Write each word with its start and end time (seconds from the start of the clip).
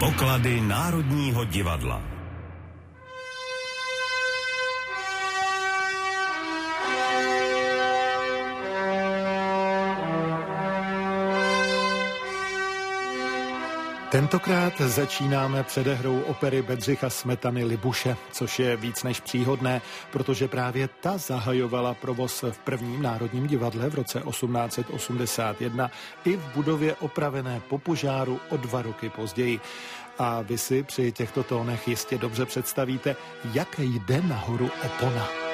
Poklady 0.00 0.60
Národního 0.60 1.44
divadla. 1.44 2.15
Tentokrát 14.16 14.80
začínáme 14.80 15.62
předehrou 15.62 16.20
opery 16.20 16.62
Bedřicha 16.62 17.10
Smetany 17.10 17.64
Libuše, 17.64 18.16
což 18.32 18.58
je 18.58 18.76
víc 18.76 19.02
než 19.02 19.20
příhodné, 19.20 19.82
protože 20.12 20.48
právě 20.48 20.88
ta 21.00 21.18
zahajovala 21.18 21.94
provoz 21.94 22.44
v 22.50 22.58
prvním 22.58 23.02
Národním 23.02 23.46
divadle 23.46 23.90
v 23.90 23.94
roce 23.94 24.22
1881 24.30 25.90
i 26.24 26.36
v 26.36 26.54
budově 26.54 26.94
opravené 26.94 27.60
po 27.68 27.78
požáru 27.78 28.40
o 28.48 28.56
dva 28.56 28.82
roky 28.82 29.08
později. 29.08 29.60
A 30.18 30.42
vy 30.42 30.58
si 30.58 30.82
při 30.82 31.12
těchto 31.12 31.42
tónech 31.42 31.88
jistě 31.88 32.18
dobře 32.18 32.46
představíte, 32.46 33.16
jak 33.52 33.78
jde 33.78 34.22
nahoru 34.22 34.70
opona. 34.84 35.45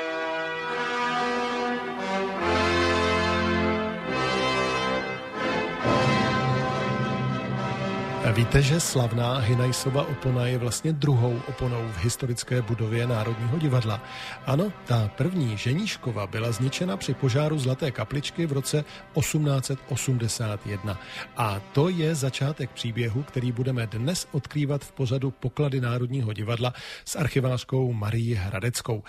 Víte, 8.34 8.62
že 8.62 8.80
slavná 8.80 9.38
Hinajsova 9.38 10.06
opona 10.06 10.46
je 10.46 10.58
vlastně 10.58 10.92
druhou 10.92 11.40
oponou 11.48 11.88
v 11.88 12.04
historické 12.04 12.62
budově 12.62 13.06
Národního 13.06 13.58
divadla. 13.58 14.02
Ano, 14.46 14.72
ta 14.86 15.10
první 15.16 15.56
Ženíškova 15.56 16.26
byla 16.26 16.52
zničena 16.52 16.96
při 16.96 17.14
požáru 17.14 17.58
Zlaté 17.58 17.90
kapličky 17.90 18.46
v 18.46 18.52
roce 18.52 18.84
1881. 19.18 20.98
A 21.36 21.60
to 21.72 21.88
je 21.88 22.14
začátek 22.14 22.70
příběhu, 22.70 23.22
který 23.22 23.52
budeme 23.52 23.86
dnes 23.86 24.28
odkrývat 24.32 24.84
v 24.84 24.92
pořadu 24.92 25.30
Poklady 25.30 25.80
Národního 25.80 26.32
divadla 26.32 26.72
s 27.04 27.16
archivářkou 27.16 27.92
Marii 27.92 28.34
Hradeckou. 28.34 29.02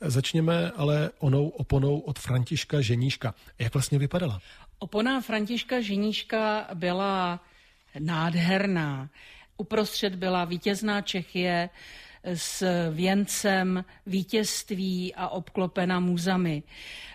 Začněme 0.00 0.70
ale 0.70 1.10
onou 1.18 1.48
oponou 1.48 1.98
od 1.98 2.18
Františka 2.18 2.80
Ženíška. 2.80 3.34
Jak 3.58 3.74
vlastně 3.74 3.98
vypadala? 3.98 4.40
Opona 4.78 5.20
Františka 5.20 5.80
Ženíška 5.80 6.66
byla 6.74 7.40
nádherná. 7.98 9.10
Uprostřed 9.56 10.14
byla 10.14 10.44
vítězná 10.44 11.00
Čechie 11.02 11.70
s 12.24 12.62
věncem 12.90 13.84
vítězství 14.06 15.14
a 15.14 15.28
obklopena 15.28 16.00
muzami. 16.00 16.62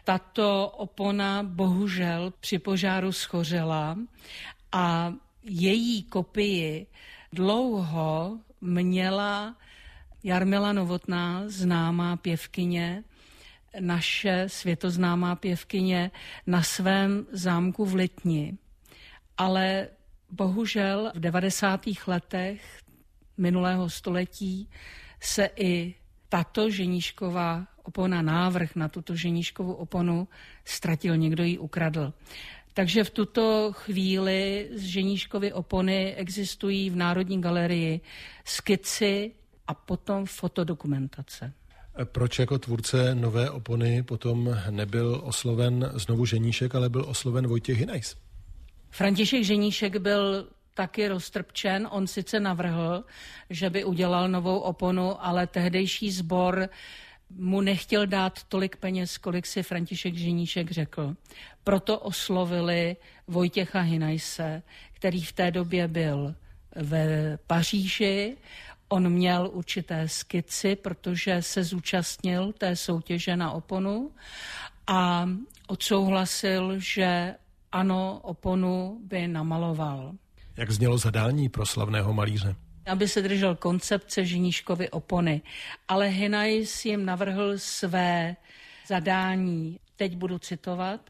Tato 0.04 0.74
opona 0.78 1.44
bohužel 1.44 2.34
při 2.40 2.60
požáru 2.60 3.12
schořela 3.12 3.98
a 4.72 5.14
její 5.44 6.04
kopii 6.04 6.88
dlouho 7.34 8.40
měla 8.62 9.56
Jarmila 10.24 10.74
Novotná, 10.74 11.44
známá 11.46 12.18
pěvkyně, 12.18 13.04
naše 13.80 14.44
světoznámá 14.48 15.36
pěvkyně, 15.36 16.12
na 16.48 16.64
svém 16.64 17.26
zámku 17.32 17.86
v 17.86 17.96
Letni. 17.96 18.58
Ale 19.38 19.88
Bohužel 20.32 21.12
v 21.16 21.20
90. 21.20 21.82
letech 22.08 22.80
minulého 23.38 23.90
století 23.90 24.70
se 25.20 25.50
i 25.56 25.96
tato 26.30 26.70
ženíšková 26.70 27.68
opona, 27.84 28.22
návrh 28.22 28.76
na 28.76 28.88
tuto 28.90 29.16
ženíškovou 29.16 29.74
oponu 29.74 30.28
ztratil, 30.66 31.18
někdo 31.18 31.44
ji 31.44 31.58
ukradl. 31.58 32.14
Takže 32.74 33.04
v 33.04 33.10
tuto 33.10 33.72
chvíli 33.72 34.70
z 34.74 34.82
ženíškovy 34.82 35.54
opony 35.54 36.16
existují 36.16 36.90
v 36.90 36.96
Národní 36.96 37.42
galerii 37.42 38.02
skici 38.46 39.32
a 39.68 39.74
potom 39.74 40.26
fotodokumentace. 40.26 41.54
Proč 42.04 42.40
jako 42.40 42.60
tvůrce 42.60 43.16
nové 43.16 43.50
opony 43.50 44.04
potom 44.04 44.58
nebyl 44.70 45.22
osloven 45.24 45.92
znovu 45.94 46.26
ženíšek, 46.26 46.76
ale 46.76 46.90
byl 46.90 47.06
osloven 47.08 47.48
Vojtěch 47.48 47.78
Hinajs? 47.78 48.16
František 48.96 49.44
Ženíšek 49.44 49.98
byl 49.98 50.48
taky 50.74 51.08
roztrpčen. 51.08 51.88
On 51.92 52.08
sice 52.08 52.40
navrhl, 52.40 53.04
že 53.50 53.70
by 53.70 53.84
udělal 53.84 54.30
novou 54.30 54.60
oponu, 54.60 55.26
ale 55.26 55.48
tehdejší 55.48 56.12
sbor 56.12 56.70
mu 57.30 57.62
nechtěl 57.62 58.08
dát 58.08 58.44
tolik 58.44 58.76
peněz, 58.76 59.18
kolik 59.18 59.46
si 59.46 59.64
František 59.64 60.16
Ženíšek 60.16 60.72
řekl. 60.72 61.16
Proto 61.64 62.00
oslovili 62.00 62.96
Vojtěcha 63.28 63.80
Hinajse, 63.80 64.64
který 64.94 65.22
v 65.22 65.34
té 65.34 65.52
době 65.52 65.88
byl 65.88 66.36
ve 66.76 67.38
Paříži. 67.48 68.38
On 68.88 69.10
měl 69.10 69.50
určité 69.54 70.08
skici, 70.08 70.76
protože 70.76 71.42
se 71.42 71.64
zúčastnil 71.64 72.54
té 72.54 72.76
soutěže 72.76 73.36
na 73.36 73.52
oponu 73.52 74.12
a 74.88 75.30
odsouhlasil, 75.68 76.74
že 76.78 77.36
ano, 77.76 78.20
oponu 78.24 79.00
by 79.04 79.28
namaloval. 79.28 80.14
Jak 80.58 80.72
znělo 80.72 80.98
zadání 80.98 81.50
pro 81.50 81.66
slavného 81.66 82.14
malíře? 82.14 82.56
Aby 82.86 83.08
se 83.08 83.22
držel 83.22 83.56
koncepce 83.56 84.26
Ženíškovy 84.26 84.90
opony. 84.90 85.42
Ale 85.88 86.08
Hinajs 86.08 86.86
jim 86.86 87.06
navrhl 87.06 87.58
své 87.58 88.36
zadání. 88.88 89.80
Teď 89.96 90.16
budu 90.16 90.40
citovat. 90.40 91.10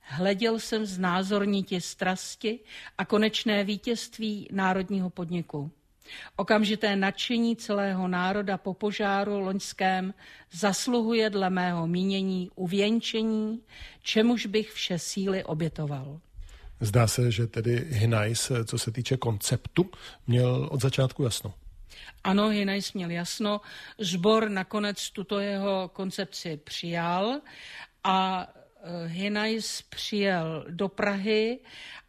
Hleděl 0.00 0.58
jsem 0.58 0.86
znázornitě 0.86 1.80
strasti 1.80 2.60
a 2.98 3.04
konečné 3.04 3.64
vítězství 3.64 4.48
národního 4.52 5.10
podniku. 5.10 5.70
Okamžité 6.36 6.96
nadšení 6.96 7.56
celého 7.56 8.08
národa 8.08 8.58
po 8.58 8.74
požáru 8.74 9.40
loňském 9.40 10.14
zasluhuje 10.52 11.30
dle 11.30 11.50
mého 11.50 11.86
mínění 11.86 12.50
uvěnčení, 12.54 13.62
čemuž 14.02 14.46
bych 14.46 14.72
vše 14.72 14.98
síly 14.98 15.44
obětoval. 15.44 16.20
Zdá 16.80 17.06
se, 17.06 17.30
že 17.30 17.46
tedy 17.46 17.86
Hinajs, 17.88 18.52
co 18.64 18.78
se 18.78 18.92
týče 18.92 19.16
konceptu, 19.16 19.90
měl 20.26 20.68
od 20.70 20.80
začátku 20.80 21.22
jasno. 21.22 21.54
Ano, 22.24 22.48
Hinajs 22.48 22.92
měl 22.92 23.10
jasno. 23.10 23.60
Zbor 23.98 24.48
nakonec 24.48 25.10
tuto 25.10 25.38
jeho 25.38 25.90
koncepci 25.92 26.56
přijal 26.56 27.40
a 28.04 28.48
Hinajs 29.06 29.82
přijel 29.82 30.64
do 30.70 30.88
Prahy 30.88 31.58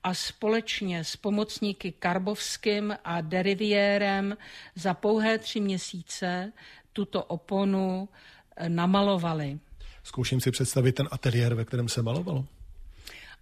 a 0.03 0.13
společně 0.13 1.03
s 1.03 1.16
pomocníky 1.16 1.91
Karbovským 1.91 2.95
a 3.03 3.22
Deriviérem 3.22 4.38
za 4.75 4.94
pouhé 4.94 5.38
tři 5.38 5.59
měsíce 5.59 6.51
tuto 6.94 7.23
oponu 7.23 8.09
eh, 8.56 8.69
namalovali. 8.69 9.59
Zkouším 10.03 10.41
si 10.41 10.51
představit 10.51 10.91
ten 10.91 11.07
ateliér, 11.12 11.53
ve 11.53 11.66
kterém 11.66 11.89
se 11.89 12.01
malovalo. 12.01 12.45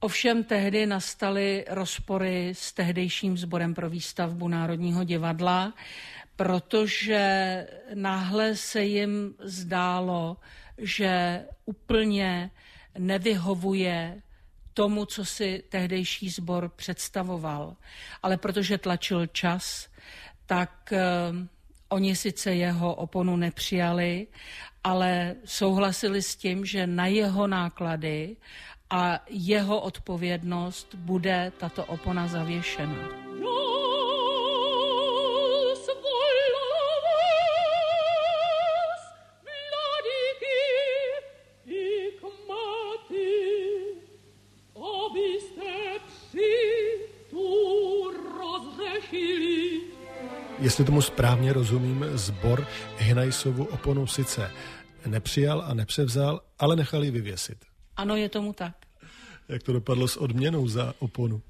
Ovšem 0.00 0.44
tehdy 0.44 0.86
nastaly 0.86 1.64
rozpory 1.68 2.50
s 2.52 2.72
tehdejším 2.72 3.38
sborem 3.38 3.74
pro 3.74 3.90
výstavbu 3.90 4.48
Národního 4.48 5.04
divadla, 5.04 5.74
protože 6.36 7.66
náhle 7.94 8.56
se 8.56 8.84
jim 8.84 9.34
zdálo, 9.38 10.36
že 10.78 11.44
úplně 11.64 12.50
nevyhovuje 12.98 14.22
tomu, 14.74 15.04
co 15.04 15.24
si 15.24 15.64
tehdejší 15.68 16.30
sbor 16.30 16.72
představoval. 16.76 17.76
Ale 18.22 18.36
protože 18.36 18.78
tlačil 18.78 19.26
čas, 19.26 19.88
tak 20.48 20.92
eh, 20.92 21.00
oni 21.88 22.16
sice 22.16 22.54
jeho 22.54 22.94
oponu 22.94 23.36
nepřijali, 23.36 24.26
ale 24.84 25.36
souhlasili 25.44 26.22
s 26.22 26.36
tím, 26.36 26.64
že 26.64 26.86
na 26.86 27.06
jeho 27.06 27.46
náklady 27.46 28.36
a 28.90 29.20
jeho 29.28 29.80
odpovědnost 29.80 30.94
bude 30.94 31.52
tato 31.58 31.84
opona 31.84 32.28
zavěšena. 32.28 33.28
Jestli 50.60 50.84
tomu 50.84 51.02
správně 51.02 51.52
rozumím, 51.52 52.04
zbor 52.12 52.66
Hinajsovu 52.98 53.64
oponu 53.64 54.06
sice 54.06 54.50
nepřijal 55.06 55.64
a 55.66 55.74
nepřevzal, 55.74 56.40
ale 56.58 56.76
nechal 56.76 57.04
ji 57.04 57.10
vyvěsit. 57.10 57.64
Ano, 57.96 58.16
je 58.16 58.28
tomu 58.28 58.52
tak. 58.52 58.74
Jak 59.48 59.62
to 59.62 59.72
dopadlo 59.72 60.08
s 60.08 60.16
odměnou 60.16 60.68
za 60.68 60.94
oponu? 60.98 61.42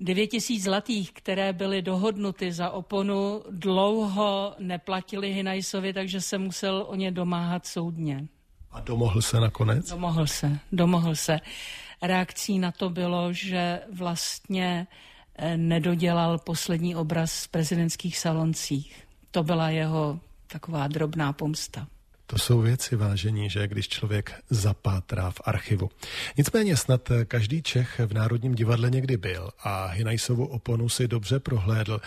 9 0.00 0.26
tisíc 0.26 0.64
zlatých, 0.64 1.12
které 1.12 1.52
byly 1.52 1.82
dohodnuty 1.82 2.52
za 2.52 2.70
oponu, 2.70 3.42
dlouho 3.50 4.54
neplatili 4.58 5.32
Hinajsovi, 5.32 5.92
takže 5.92 6.20
se 6.20 6.38
musel 6.38 6.84
o 6.88 6.94
ně 6.94 7.10
domáhat 7.10 7.66
soudně. 7.66 8.28
A 8.70 8.80
domohl 8.80 9.22
se 9.22 9.40
nakonec? 9.40 9.90
Domohl 9.90 10.26
se, 10.26 10.58
domohl 10.72 11.14
se. 11.14 11.40
Reakcí 12.02 12.58
na 12.58 12.72
to 12.72 12.90
bylo, 12.90 13.32
že 13.32 13.80
vlastně 13.92 14.86
nedodělal 15.56 16.38
poslední 16.38 16.96
obraz 16.96 17.32
z 17.32 17.46
prezidentských 17.46 18.18
saloncích. 18.18 19.02
To 19.30 19.42
byla 19.42 19.70
jeho 19.70 20.20
taková 20.46 20.88
drobná 20.88 21.32
pomsta. 21.32 21.86
To 22.26 22.38
jsou 22.38 22.60
věci 22.60 22.96
vážení, 22.96 23.50
že 23.50 23.68
když 23.68 23.88
člověk 23.88 24.32
zapátrá 24.50 25.30
v 25.30 25.40
archivu. 25.44 25.90
Nicméně 26.36 26.76
snad 26.76 27.08
každý 27.28 27.62
Čech 27.62 28.00
v 28.06 28.14
Národním 28.14 28.54
divadle 28.54 28.90
někdy 28.90 29.16
byl 29.16 29.50
a 29.64 29.86
Hinajsovu 29.86 30.46
oponu 30.46 30.88
si 30.88 31.08
dobře 31.08 31.40
prohlédl. 31.40 32.00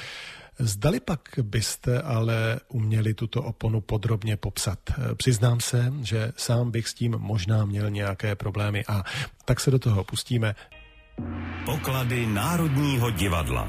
Zdali 0.59 0.99
pak 0.99 1.21
byste 1.41 2.01
ale 2.01 2.59
uměli 2.69 3.13
tuto 3.13 3.43
oponu 3.43 3.81
podrobně 3.81 4.37
popsat? 4.37 4.79
Přiznám 5.15 5.59
se, 5.59 5.93
že 6.01 6.31
sám 6.37 6.71
bych 6.71 6.87
s 6.87 6.93
tím 6.93 7.11
možná 7.17 7.65
měl 7.65 7.89
nějaké 7.89 8.35
problémy 8.35 8.85
a 8.87 9.03
tak 9.45 9.59
se 9.59 9.71
do 9.71 9.79
toho 9.79 10.03
pustíme. 10.03 10.55
Poklady 11.65 12.25
Národního 12.25 13.11
divadla. 13.11 13.67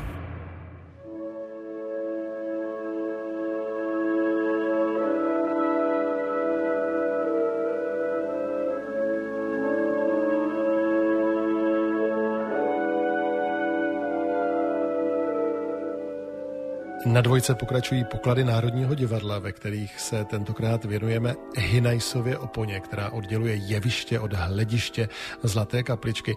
Na 17.06 17.20
dvojce 17.20 17.54
pokračují 17.54 18.04
poklady 18.04 18.44
Národního 18.44 18.94
divadla, 18.94 19.38
ve 19.38 19.52
kterých 19.52 20.00
se 20.00 20.24
tentokrát 20.24 20.84
věnujeme 20.84 21.34
Hinajsově 21.56 22.38
oponě, 22.38 22.80
která 22.80 23.10
odděluje 23.10 23.54
jeviště 23.54 24.20
od 24.20 24.32
hlediště 24.32 25.08
Zlaté 25.42 25.82
kapličky. 25.82 26.36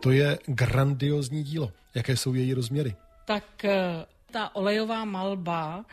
To 0.00 0.10
je 0.10 0.38
grandiozní 0.46 1.44
dílo. 1.44 1.72
Jaké 1.94 2.16
jsou 2.16 2.34
její 2.34 2.54
rozměry? 2.54 2.96
Tak 3.24 3.64
eh, 3.64 4.06
ta 4.30 4.56
olejová 4.56 5.04
malba 5.04 5.84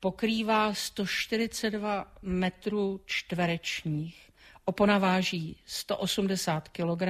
pokrývá 0.00 0.74
142 0.74 2.06
metrů 2.22 3.00
čtverečních. 3.06 4.30
Opona 4.64 4.98
váží 4.98 5.56
180 5.66 6.68
kg 6.68 7.02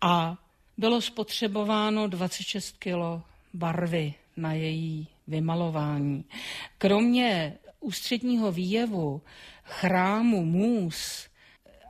a 0.00 0.36
bylo 0.78 1.00
spotřebováno 1.00 2.06
26 2.06 2.76
kg 2.78 3.24
barvy 3.54 4.14
na 4.36 4.52
její 4.52 5.08
vymalování. 5.26 6.24
Kromě 6.78 7.58
ústředního 7.80 8.52
výjevu, 8.52 9.22
chrámu, 9.64 10.44
můz 10.44 11.28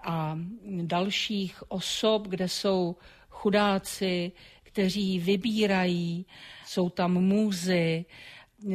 a 0.04 0.38
dalších 0.82 1.70
osob, 1.70 2.28
kde 2.28 2.48
jsou 2.48 2.96
chudáci, 3.28 4.32
kteří 4.62 5.18
vybírají, 5.18 6.26
jsou 6.66 6.90
tam 6.90 7.12
můzy, 7.12 8.04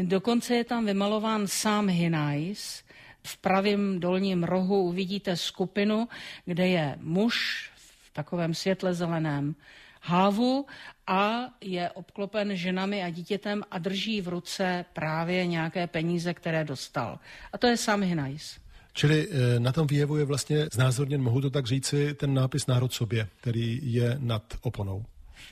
dokonce 0.04 0.56
je 0.56 0.64
tam 0.64 0.86
vymalován 0.86 1.48
sám 1.48 1.90
Hinajs, 1.90 2.84
v 3.24 3.38
pravém 3.38 4.00
dolním 4.00 4.44
rohu 4.44 4.84
uvidíte 4.84 5.38
skupinu, 5.38 6.08
kde 6.46 6.68
je 6.68 6.96
muž 7.02 7.70
v 7.76 8.14
takovém 8.14 8.54
světle 8.54 8.94
zeleném 8.94 9.56
hávu 10.02 10.66
a 11.08 11.50
je 11.62 11.90
obklopen 11.90 12.56
ženami 12.56 13.04
a 13.04 13.10
dítětem 13.10 13.64
a 13.72 13.78
drží 13.78 14.22
v 14.22 14.28
ruce 14.28 14.86
právě 14.94 15.48
nějaké 15.48 15.88
peníze, 15.88 16.34
které 16.34 16.64
dostal. 16.64 17.20
A 17.54 17.58
to 17.58 17.68
je 17.68 17.78
Sam 17.78 18.02
Hinajs. 18.02 18.60
Čili 18.94 19.28
eh, 19.30 19.60
na 19.60 19.72
tom 19.72 19.88
výjevu 19.88 20.18
je 20.18 20.26
vlastně 20.26 20.68
znázorněn, 20.74 21.22
mohu 21.22 21.42
to 21.42 21.50
tak 21.50 21.66
říci, 21.66 22.14
ten 22.14 22.34
nápis 22.34 22.68
Národ 22.68 22.94
sobě, 22.94 23.28
který 23.42 23.80
je 23.94 24.16
nad 24.20 24.44
oponou. 24.62 25.06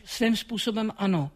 Svým 0.05 0.35
způsobem 0.35 0.91
ano. 0.97 1.31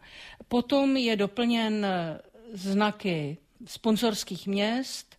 Potom 0.47 0.97
je 0.97 1.15
doplněn 1.15 1.85
eh, 1.85 2.19
znaky 2.53 3.37
sponzorských 3.65 4.47
měst, 4.47 5.15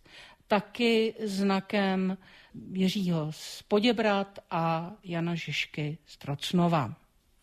taky 0.47 1.13
znakem 1.23 2.17
Jiřího 2.71 3.27
z 3.31 3.61
Poděbrat 3.61 4.39
a 4.51 4.91
Jana 5.03 5.35
Žižky 5.35 5.97
z 6.05 6.17
Trocnova. 6.17 6.95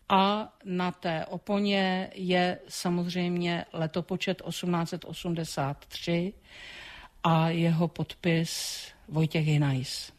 A 0.09 0.53
na 0.65 0.91
té 0.91 1.25
oponě 1.25 2.09
je 2.15 2.59
samozřejmě 2.67 3.65
letopočet 3.73 4.41
1883 4.49 6.33
a 7.23 7.49
jeho 7.49 7.87
podpis 7.87 8.81
Vojtěch 9.07 9.45
Hinajs. 9.45 10.11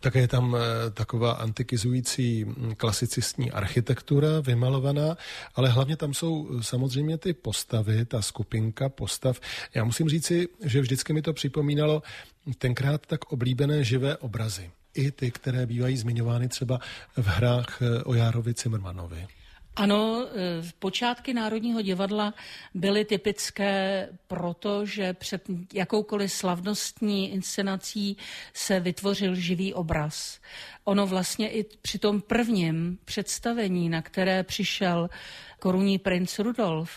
Také 0.00 0.18
je 0.20 0.28
tam 0.28 0.56
eh, 0.56 0.90
taková 0.90 1.32
antikizující 1.32 2.44
hm, 2.44 2.74
klasicistní 2.76 3.50
architektura 3.50 4.40
vymalovaná, 4.40 5.16
ale 5.54 5.68
hlavně 5.68 5.96
tam 5.96 6.14
jsou 6.14 6.48
eh, 6.50 6.62
samozřejmě 6.62 7.18
ty 7.18 7.32
postavy, 7.32 8.04
ta 8.04 8.22
skupinka 8.22 8.88
postav. 8.88 9.40
Já 9.74 9.84
musím 9.84 10.08
říci, 10.08 10.48
že 10.64 10.80
vždycky 10.80 11.12
mi 11.12 11.22
to 11.22 11.32
připomínalo 11.32 12.02
tenkrát 12.58 13.06
tak 13.06 13.32
oblíbené 13.32 13.84
živé 13.84 14.16
obrazy 14.16 14.70
i 14.94 15.10
ty, 15.10 15.30
které 15.30 15.66
bývají 15.66 15.96
zmiňovány 15.96 16.48
třeba 16.48 16.78
v 17.16 17.26
hrách 17.26 17.82
eh, 17.82 18.02
o 18.02 18.14
Járovi 18.14 18.54
Cimrmanovi. 18.54 19.26
Ano, 19.76 20.26
eh, 20.26 20.62
počátky 20.78 21.34
Národního 21.34 21.82
divadla 21.82 22.34
byly 22.74 23.04
typické 23.04 24.08
proto, 24.26 24.86
že 24.86 25.12
před 25.12 25.42
jakoukoliv 25.72 26.32
slavnostní 26.32 27.32
inscenací 27.32 28.16
se 28.52 28.80
vytvořil 28.80 29.34
živý 29.34 29.74
obraz. 29.74 30.40
Ono 30.84 31.06
vlastně 31.06 31.50
i 31.50 31.64
při 31.82 31.98
tom 31.98 32.20
prvním 32.20 32.98
představení, 33.04 33.88
na 33.88 34.02
které 34.02 34.42
přišel 34.42 35.10
korunní 35.58 35.98
princ 35.98 36.38
Rudolf, 36.38 36.90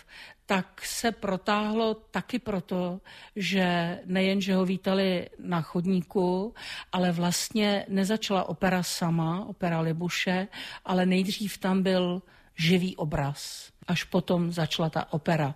tak 0.47 0.81
se 0.85 1.11
protáhlo 1.11 1.93
taky 1.93 2.39
proto, 2.39 3.01
že 3.35 3.99
nejen, 4.05 4.41
že 4.41 4.55
ho 4.55 4.65
vítali 4.65 5.29
na 5.39 5.61
chodníku, 5.61 6.53
ale 6.91 7.11
vlastně 7.11 7.85
nezačala 7.87 8.49
opera 8.49 8.83
sama, 8.83 9.45
opera 9.45 9.79
Libuše, 9.79 10.47
ale 10.85 11.05
nejdřív 11.05 11.57
tam 11.57 11.83
byl 11.83 12.21
živý 12.57 12.95
obraz. 12.95 13.71
Až 13.87 14.03
potom 14.03 14.51
začala 14.51 14.89
ta 14.89 15.13
opera. 15.13 15.55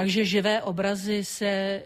Takže 0.00 0.24
živé 0.24 0.62
obrazy 0.62 1.24
se 1.24 1.46
eh, 1.46 1.82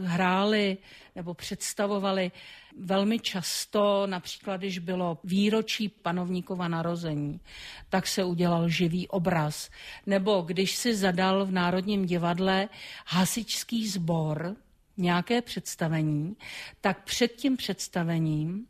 hrály 0.00 0.76
nebo 1.14 1.34
představovaly 1.34 2.30
velmi 2.78 3.18
často, 3.18 4.06
například 4.06 4.56
když 4.56 4.78
bylo 4.78 5.18
výročí 5.24 5.88
panovníkova 5.88 6.68
narození, 6.68 7.40
tak 7.88 8.06
se 8.06 8.24
udělal 8.24 8.68
živý 8.68 9.08
obraz. 9.08 9.70
Nebo 10.06 10.40
když 10.40 10.76
si 10.76 10.94
zadal 10.94 11.46
v 11.46 11.50
Národním 11.50 12.06
divadle 12.06 12.68
hasičský 13.06 13.88
sbor, 13.88 14.56
nějaké 14.96 15.42
představení, 15.42 16.36
tak 16.80 17.04
před 17.04 17.28
tím 17.28 17.56
představením 17.56 18.66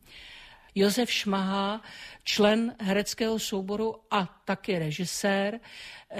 Josef 0.78 1.12
Šmaha, 1.12 1.82
člen 2.24 2.74
hereckého 2.80 3.38
souboru 3.38 3.94
a 4.10 4.42
taky 4.44 4.78
režisér, 4.78 5.60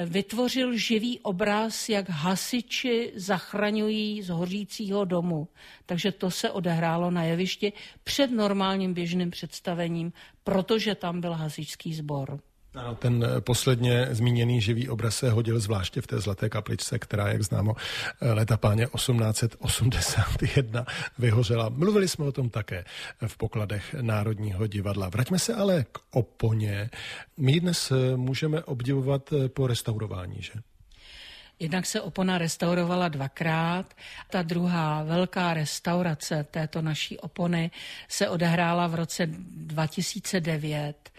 vytvořil 0.04 0.76
živý 0.76 1.20
obraz, 1.20 1.88
jak 1.88 2.08
hasiči 2.08 3.12
zachraňují 3.14 4.22
z 4.22 4.28
hořícího 4.28 5.04
domu. 5.04 5.48
Takže 5.86 6.12
to 6.12 6.30
se 6.30 6.50
odehrálo 6.50 7.10
na 7.10 7.24
jevišti 7.24 7.72
před 8.04 8.30
normálním 8.30 8.94
běžným 8.94 9.30
představením, 9.30 10.12
protože 10.44 10.94
tam 10.94 11.20
byl 11.20 11.32
hasičský 11.32 11.94
sbor. 11.94 12.40
Ano, 12.76 12.94
ten 12.94 13.24
eh, 13.24 13.40
posledně 13.40 14.08
zmíněný 14.10 14.60
živý 14.60 14.88
obraz 14.88 15.16
se 15.16 15.30
hodil 15.30 15.60
zvláště 15.60 16.00
v 16.00 16.06
té 16.06 16.20
zlaté 16.20 16.48
kapličce, 16.48 16.98
která, 16.98 17.28
jak 17.28 17.42
známo, 17.42 17.74
eh, 18.20 18.32
leta 18.32 18.56
páně 18.56 18.86
1881 18.86 20.86
vyhořela. 21.18 21.68
Mluvili 21.68 22.08
jsme 22.08 22.24
o 22.24 22.32
tom 22.32 22.50
také 22.50 22.84
v 23.26 23.36
pokladech 23.36 23.94
Národního 24.00 24.66
divadla. 24.66 25.08
Vraťme 25.08 25.38
se 25.38 25.54
ale 25.54 25.84
k 25.92 25.98
oponě. 26.10 26.90
My 27.36 27.60
dnes 27.60 27.90
eh, 27.90 28.16
můžeme 28.16 28.62
obdivovat 28.62 29.32
po 29.48 29.66
restaurování, 29.66 30.36
že? 30.40 30.52
Jednak 31.58 31.86
se 31.86 32.00
opona 32.00 32.38
restaurovala 32.38 33.08
dvakrát. 33.08 33.94
Ta 34.30 34.42
druhá 34.42 35.02
velká 35.02 35.54
restaurace 35.54 36.46
této 36.50 36.82
naší 36.82 37.18
opony 37.18 37.70
se 38.08 38.28
odehrála 38.28 38.86
v 38.86 38.94
roce 38.94 39.26
2009 39.26 41.10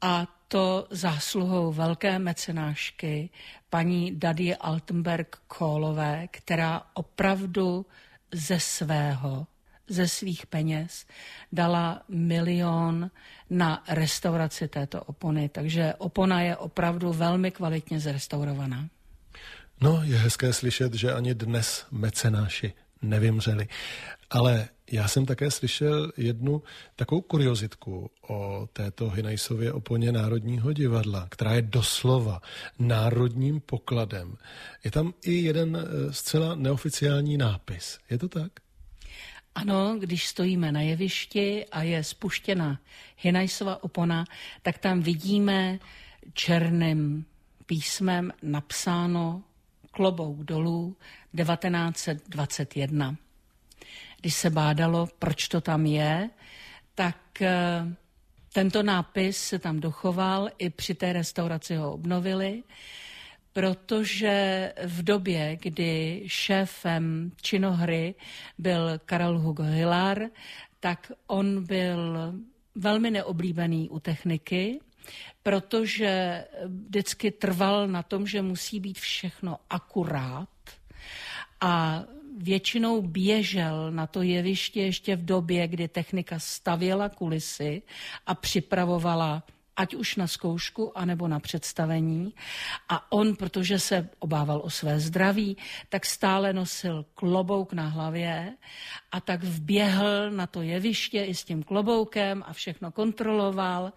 a 0.00 0.26
to 0.48 0.86
zásluhou 0.90 1.72
velké 1.72 2.18
mecenášky 2.18 3.30
paní 3.70 4.16
Dadie 4.16 4.56
Altenberg 4.56 5.36
Kólové, 5.46 6.28
která 6.30 6.82
opravdu 6.94 7.86
ze 8.32 8.60
svého 8.60 9.46
ze 9.90 10.08
svých 10.08 10.46
peněz 10.46 11.06
dala 11.52 12.02
milion 12.08 13.10
na 13.50 13.84
restauraci 13.88 14.68
této 14.68 15.04
opony. 15.04 15.48
Takže 15.48 15.94
opona 15.98 16.40
je 16.40 16.56
opravdu 16.56 17.12
velmi 17.12 17.50
kvalitně 17.50 18.00
zrestaurovaná. 18.00 18.88
No, 19.80 20.00
je 20.02 20.16
hezké 20.16 20.52
slyšet, 20.52 20.94
že 20.94 21.12
ani 21.12 21.34
dnes 21.34 21.86
mecenáši 21.90 22.72
nevymřeli. 23.02 23.68
Ale 24.30 24.68
já 24.92 25.08
jsem 25.08 25.26
také 25.26 25.50
slyšel 25.50 26.12
jednu 26.16 26.62
takovou 26.96 27.20
kuriozitku 27.20 28.10
o 28.28 28.68
této 28.72 29.10
Hinajsově 29.10 29.72
oponě 29.72 30.12
Národního 30.12 30.72
divadla, 30.72 31.26
která 31.30 31.54
je 31.54 31.62
doslova 31.62 32.40
národním 32.78 33.60
pokladem. 33.60 34.36
Je 34.84 34.90
tam 34.90 35.14
i 35.24 35.32
jeden 35.32 35.76
eh, 35.76 36.12
zcela 36.12 36.54
neoficiální 36.54 37.36
nápis. 37.36 37.98
Je 38.10 38.18
to 38.18 38.28
tak? 38.28 38.52
Ano, 39.54 39.96
když 39.98 40.28
stojíme 40.28 40.72
na 40.72 40.80
jevišti 40.80 41.66
a 41.72 41.82
je 41.82 42.04
spuštěna 42.04 42.80
Hinajsova 43.16 43.84
opona, 43.84 44.24
tak 44.62 44.78
tam 44.78 45.02
vidíme 45.02 45.78
černým 46.32 47.24
písmem 47.66 48.32
napsáno 48.42 49.42
klobouk 49.90 50.38
dolů 50.38 50.96
1921 51.36 53.16
když 54.20 54.34
se 54.34 54.50
bádalo, 54.50 55.08
proč 55.18 55.48
to 55.48 55.60
tam 55.60 55.86
je, 55.86 56.30
tak 56.94 57.42
eh, 57.42 57.94
tento 58.52 58.82
nápis 58.82 59.36
se 59.36 59.58
tam 59.58 59.80
dochoval, 59.80 60.48
i 60.58 60.70
při 60.70 60.94
té 60.94 61.12
restauraci 61.12 61.76
ho 61.76 61.92
obnovili, 61.92 62.62
protože 63.52 64.72
v 64.86 65.02
době, 65.02 65.58
kdy 65.62 66.22
šéfem 66.26 67.32
činohry 67.42 68.14
byl 68.58 68.98
Karel 69.04 69.38
Hugo 69.38 69.62
Hilar, 69.62 70.22
tak 70.80 71.12
on 71.26 71.64
byl 71.64 72.34
velmi 72.74 73.10
neoblíbený 73.10 73.88
u 73.88 74.00
techniky, 74.00 74.80
protože 75.42 76.44
vždycky 76.66 77.30
trval 77.30 77.88
na 77.88 78.02
tom, 78.02 78.26
že 78.26 78.42
musí 78.42 78.80
být 78.80 78.98
všechno 78.98 79.58
akurát 79.70 80.48
a 81.60 82.04
většinou 82.36 83.02
běžel 83.02 83.90
na 83.90 84.06
to 84.06 84.22
jeviště 84.22 84.82
ještě 84.82 85.16
v 85.16 85.24
době, 85.24 85.68
kdy 85.68 85.88
technika 85.88 86.38
stavěla 86.38 87.08
kulisy 87.08 87.82
a 88.26 88.34
připravovala 88.34 89.42
ať 89.76 89.94
už 89.94 90.16
na 90.16 90.26
zkoušku, 90.26 90.98
anebo 90.98 91.28
na 91.28 91.40
představení. 91.40 92.34
A 92.88 93.12
on, 93.12 93.36
protože 93.36 93.78
se 93.78 94.08
obával 94.18 94.60
o 94.64 94.70
své 94.70 95.00
zdraví, 95.00 95.56
tak 95.88 96.06
stále 96.06 96.52
nosil 96.52 97.06
klobouk 97.14 97.72
na 97.72 97.88
hlavě 97.88 98.56
a 99.12 99.20
tak 99.20 99.44
vběhl 99.44 100.30
na 100.30 100.46
to 100.46 100.62
jeviště 100.62 101.24
i 101.24 101.34
s 101.34 101.44
tím 101.44 101.62
kloboukem 101.62 102.44
a 102.46 102.52
všechno 102.52 102.92
kontroloval. 102.92 103.92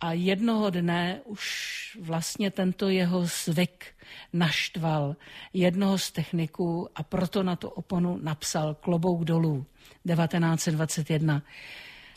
A 0.00 0.12
jednoho 0.12 0.70
dne 0.70 1.20
už 1.24 1.98
vlastně 2.00 2.50
tento 2.50 2.88
jeho 2.88 3.24
zvyk 3.24 3.84
naštval 4.32 5.16
jednoho 5.52 5.98
z 5.98 6.10
techniků 6.10 6.88
a 6.94 7.02
proto 7.02 7.42
na 7.42 7.56
tu 7.56 7.68
oponu 7.68 8.18
napsal 8.22 8.74
Klobouk 8.74 9.24
dolů 9.24 9.66
1921. 10.06 11.42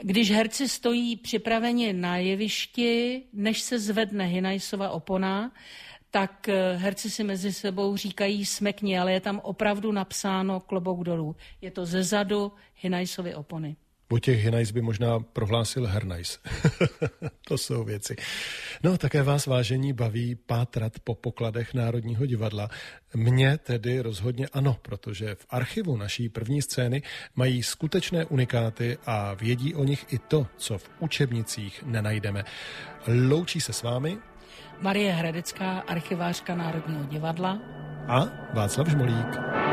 Když 0.02 0.32
herci 0.32 0.70
stojí 0.70 1.16
připraveni 1.16 1.94
na 1.94 2.18
jevišti, 2.18 3.22
než 3.34 3.62
se 3.62 3.80
zvedne 3.80 4.26
Hinajsova 4.26 4.90
opona, 4.90 5.52
tak 6.12 6.50
eh, 6.50 6.76
herci 6.78 7.10
si 7.10 7.24
mezi 7.24 7.54
sebou 7.54 7.98
říkají 7.98 8.46
smekni, 8.46 9.00
ale 9.00 9.14
je 9.14 9.20
tam 9.20 9.40
opravdu 9.44 9.92
napsáno 9.92 10.60
klobouk 10.60 11.04
dolů. 11.04 11.36
Je 11.62 11.72
to 11.72 11.86
ze 11.86 12.04
zadu 12.04 12.52
Hinajsovy 12.82 13.36
opony. 13.36 13.76
Vojtěch 14.14 14.44
Hinajs 14.44 14.72
by 14.72 14.82
možná 14.82 15.20
prohlásil 15.20 15.86
Hernajs. 15.86 16.40
to 17.48 17.58
jsou 17.58 17.84
věci. 17.84 18.16
No, 18.84 18.98
také 18.98 19.24
vás 19.24 19.46
vážení 19.46 19.94
baví 19.94 20.36
pátrat 20.36 21.00
po 21.04 21.16
pokladech 21.16 21.74
Národního 21.74 22.26
divadla. 22.26 22.70
Mně 23.16 23.58
tedy 23.58 24.00
rozhodně 24.00 24.48
ano, 24.54 24.78
protože 24.82 25.36
v 25.36 25.46
archivu 25.50 25.98
naší 25.98 26.30
první 26.30 26.62
scény 26.62 27.02
mají 27.36 27.64
skutečné 27.64 28.26
unikáty 28.26 28.98
a 29.06 29.34
vědí 29.34 29.76
o 29.76 29.84
nich 29.84 30.06
i 30.14 30.18
to, 30.18 30.48
co 30.58 30.78
v 30.78 30.90
učebnicích 31.00 31.84
nenajdeme. 31.84 32.44
Loučí 33.30 33.62
se 33.62 33.74
s 33.74 33.84
vámi 33.84 34.18
Marie 34.82 35.12
Hradecká, 35.12 35.80
archivářka 35.80 36.56
Národního 36.56 37.04
divadla 37.04 37.60
a 38.08 38.28
Václav 38.54 38.88
Žmolík. 38.88 39.73